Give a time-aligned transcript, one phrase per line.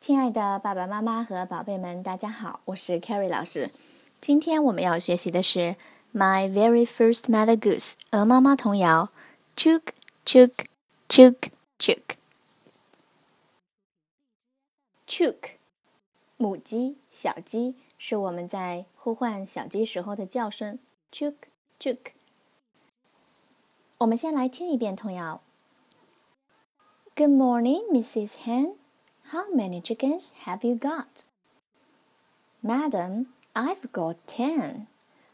[0.00, 3.68] 亲爱的爸爸妈妈和宝贝们，大家好，我是 Carrie 老师。
[4.20, 5.58] 今天我们要学习的是
[6.14, 9.08] 《My Very First Mother Goose》鹅妈妈童谣。
[9.56, 9.82] Chook
[10.24, 10.52] chook
[11.08, 12.02] chook chook
[15.06, 15.36] chook，
[16.36, 20.78] 母鸡、小鸡是我们在呼唤小鸡时候的叫声。
[21.10, 21.34] Chook
[21.80, 22.12] chook。
[23.98, 25.42] 我们先来听一遍童谣。
[27.16, 28.36] Good morning, Mrs.
[28.44, 28.77] Hen.
[29.31, 31.25] How many chickens have you got?
[32.61, 34.87] Madam, I've got ten.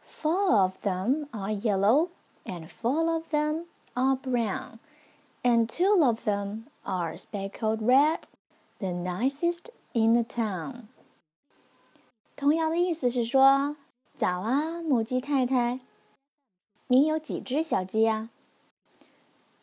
[0.00, 2.10] Four of them are yellow,
[2.44, 4.78] and four of them are brown,
[5.42, 8.28] and two of them are speckled red,
[8.80, 10.88] the nicest in the town.
[12.36, 13.76] 童谣的意思是说：
[14.18, 15.80] 早啊，母鸡太太，
[16.88, 18.28] 你有几只小鸡呀？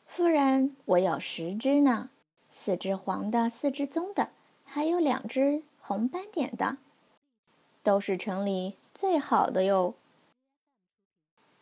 [0.07, 2.09] 夫人，我有十只呢。
[2.58, 4.30] 四只黄的，四只棕的，
[4.64, 6.78] 还有两只红斑点的，
[7.82, 9.94] 都是城里最好的哟。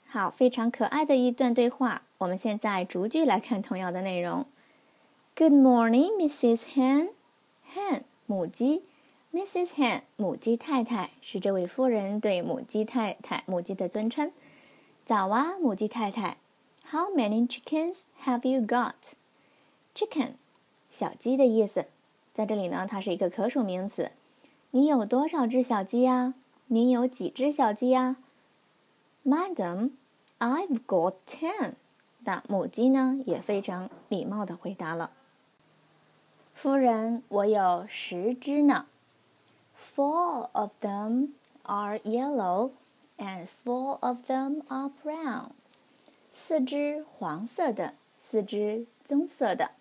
[0.07, 2.03] 好，非常可爱的一段对话。
[2.19, 4.47] 我们现在逐句来看童谣的内容。
[5.35, 6.63] Good morning, Mrs.
[6.77, 7.09] Hen.
[7.75, 8.85] Hen 母鸡
[9.33, 9.75] ，Mrs.
[9.75, 14.33] Hen 母鸡太太是这位夫人对母鸡太太母鸡的尊称。
[15.05, 16.39] 早啊，母鸡太太。
[16.93, 19.15] How many chickens have you got?
[19.93, 20.35] Chicken
[20.95, 21.87] 小鸡的意思，
[22.33, 24.13] 在这里呢，它是一个可数名词。
[24.71, 26.35] 你有多少只小鸡呀？
[26.69, 28.15] 你有几只小鸡呀
[29.25, 29.91] ？Madam,
[30.39, 31.73] I've got ten。
[32.21, 35.11] 那母鸡呢，也非常礼貌的回答了。
[36.55, 38.87] 夫人，我有十只呢。
[39.77, 41.31] Four of them
[41.65, 42.71] are yellow,
[43.19, 45.47] and four of them are brown。
[46.31, 49.73] 四只黄色的，四只棕色的。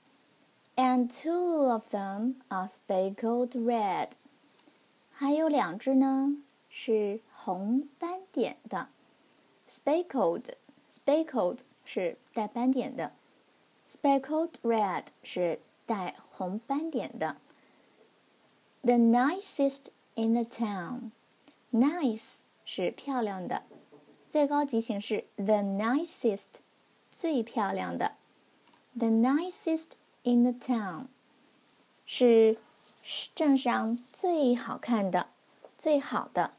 [0.77, 4.09] and two of them are speckled red。
[5.13, 6.37] 还有两只呢
[6.69, 8.89] 是红斑点的，
[9.69, 13.13] speckled，speckled 是带斑点的，
[13.89, 17.37] speckled red 是带红斑点的。
[18.83, 23.65] The nicest in the town，nice 是漂亮的，
[24.29, 26.61] 最高级形式 the nicest，
[27.11, 28.13] 最漂亮的，
[28.97, 29.89] the nicest。
[30.26, 31.08] In the town，
[32.06, 32.58] 是
[33.36, 35.28] 镇上最好看的、
[35.78, 36.52] 最好的。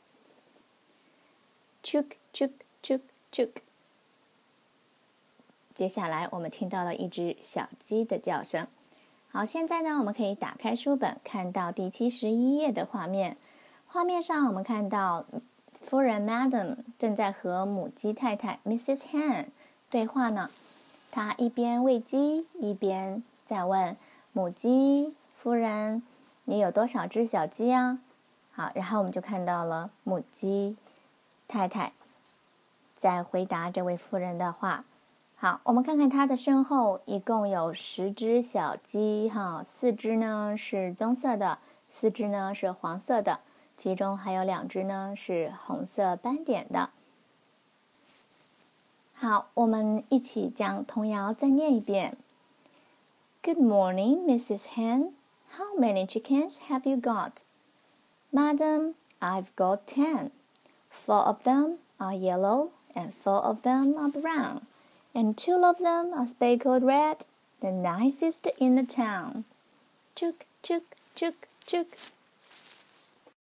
[1.82, 2.50] chuk chuk
[2.82, 3.00] chuk
[3.32, 3.48] chuk。
[5.74, 8.66] 接下来我们听到了一只小鸡的叫声。
[9.30, 13.36] 好，现在呢，我们可以打开书本，看到第七十一页的画面。
[13.86, 15.24] 画面上我们看到
[15.72, 19.04] 夫人 Madam 正在和母鸡太太 Mrs.
[19.10, 19.46] Hen
[19.88, 20.50] 对话呢。
[21.10, 23.22] 她一边喂鸡，一边。
[23.44, 23.96] 再问
[24.32, 26.02] 母鸡夫人
[26.44, 27.98] ：“你有多少只小鸡呀？”
[28.52, 30.76] 好，然后我们就看到了母鸡
[31.46, 31.92] 太太
[32.96, 34.84] 在回答这位夫人的话。
[35.36, 43.40] 好，我们看看它的身后，一共有十只小鸡，哈，四只呢是棕色的，四只呢是黄色的，
[43.76, 46.90] 其中还有两只呢是红色斑点的。
[49.16, 52.16] 好，我们一起将童谣再念一遍。
[53.44, 54.68] Good morning, Mrs.
[54.68, 55.12] Hen.
[55.58, 57.44] How many chickens have you got?
[58.32, 60.30] Madam, I've got ten.
[60.88, 64.62] Four of them are yellow, and four of them are brown,
[65.14, 67.26] and two of them are speckled red,
[67.60, 69.44] the nicest in the town.
[70.14, 71.88] Chook, chook, chook, chook.